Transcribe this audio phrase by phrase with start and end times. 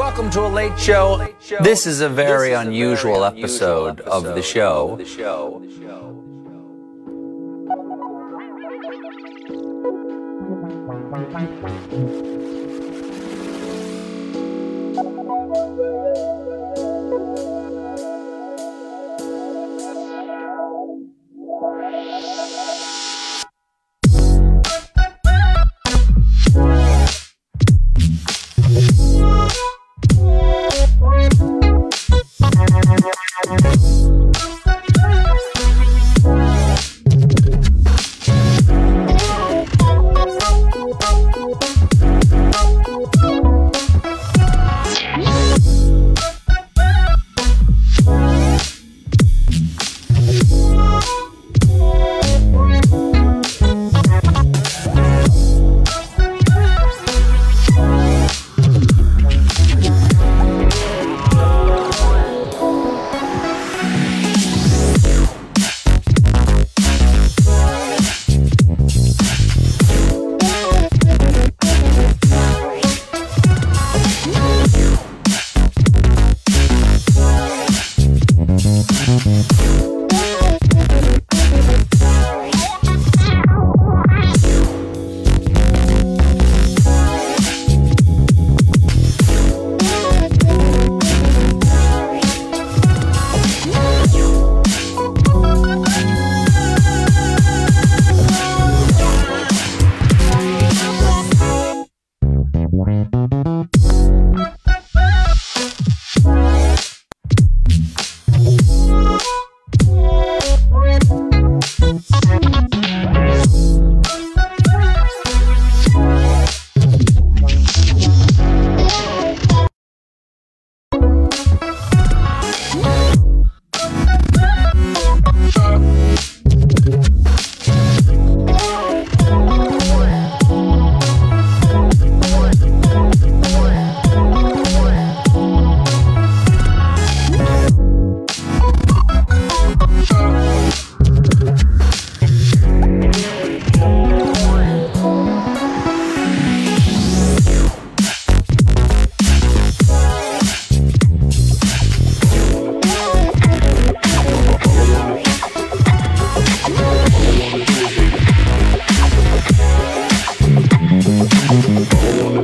[0.00, 1.28] Welcome to a late show.
[1.60, 4.98] This is a very unusual episode of the show.
[16.16, 16.39] All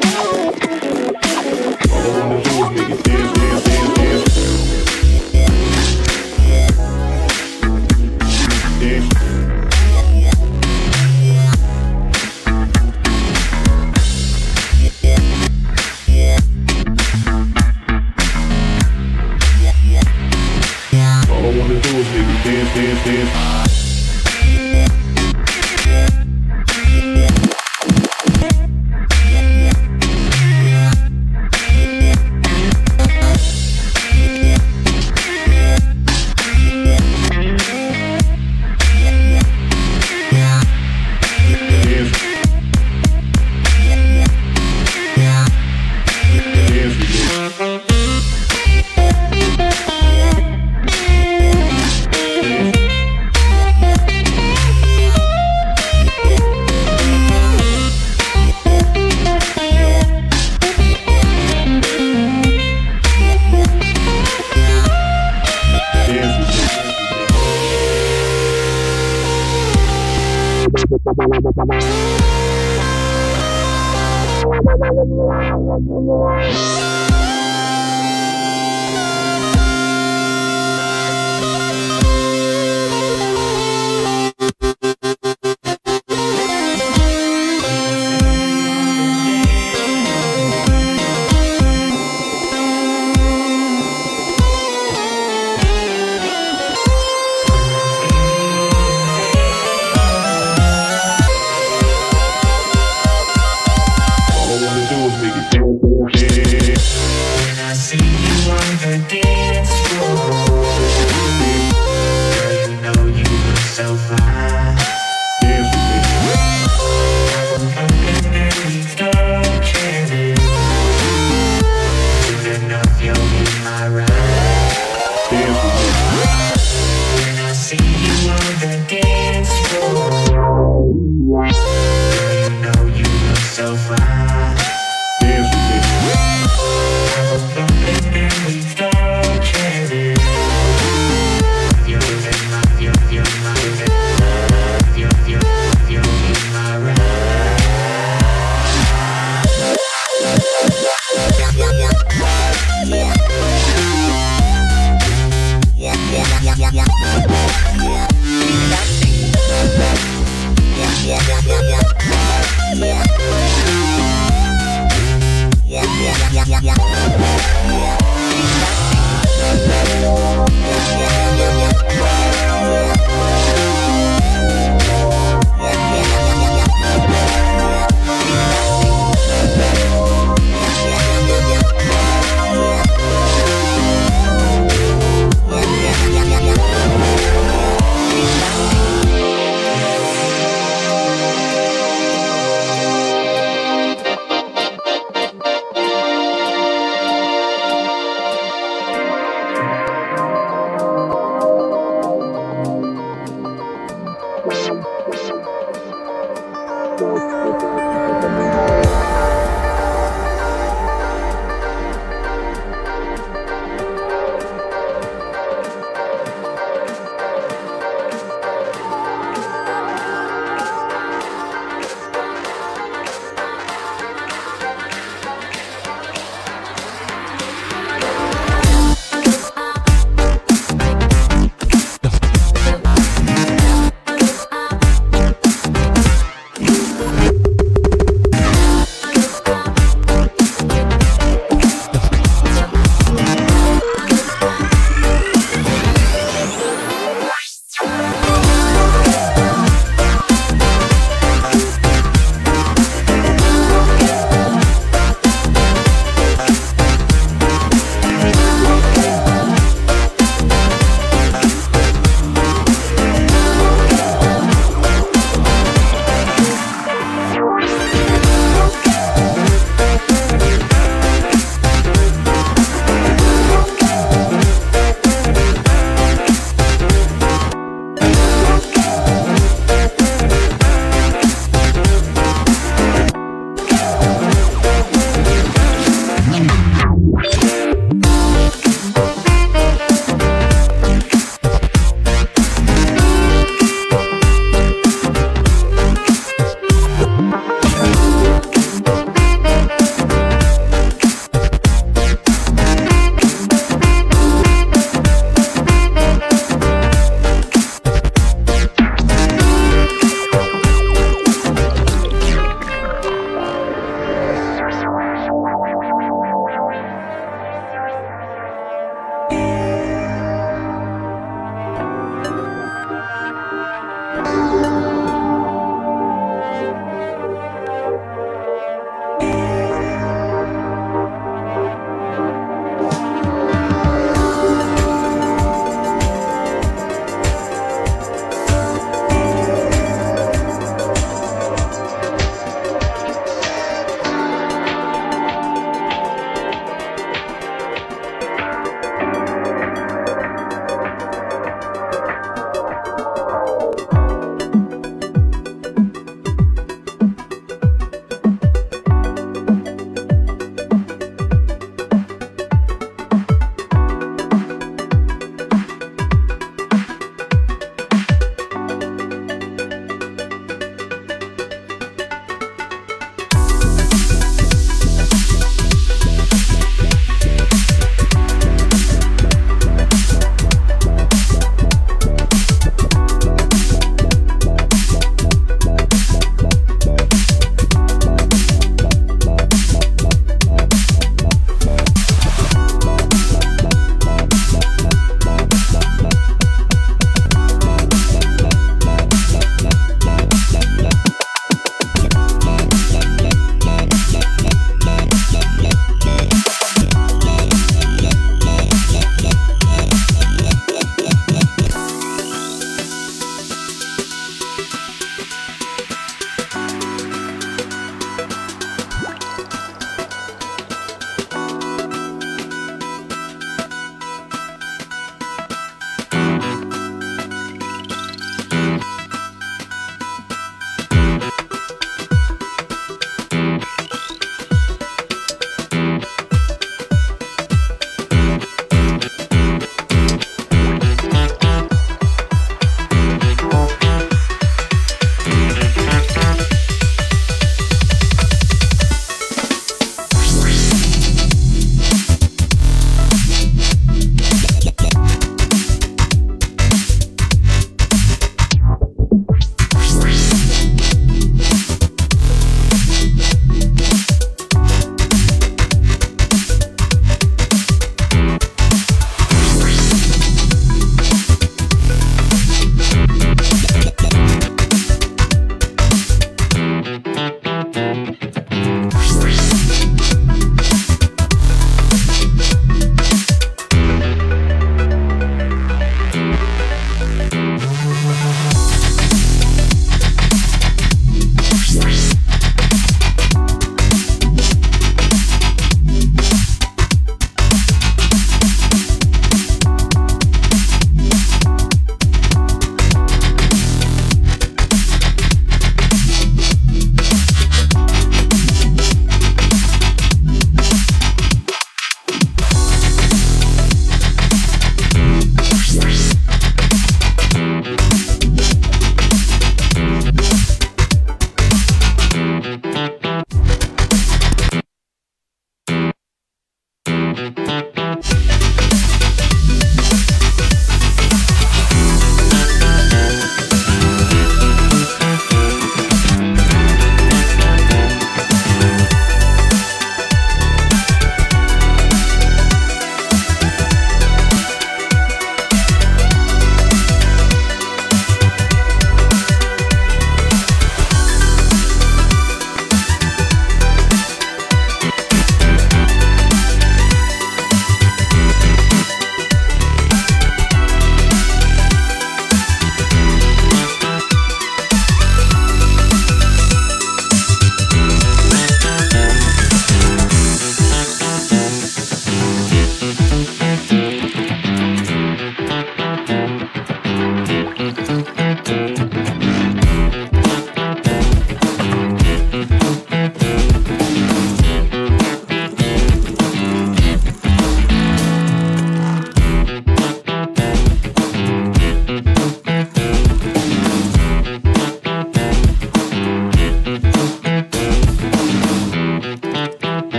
[0.00, 0.69] tonight.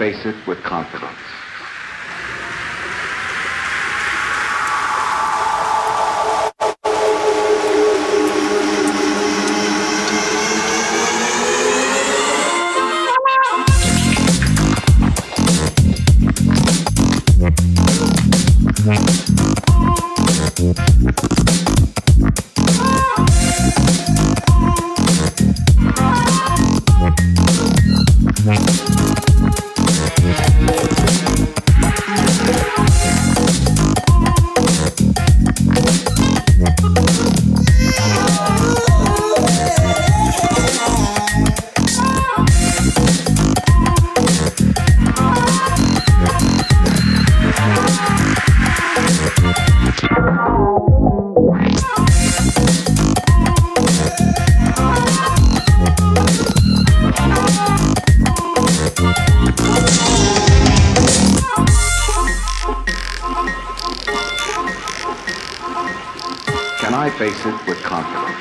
[0.00, 1.49] Face it with confidence.
[67.32, 68.36] face it with confidence.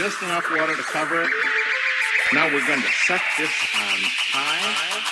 [0.00, 1.30] just enough water to cover it.
[2.32, 3.98] Now we're going to set this on
[4.32, 5.10] high.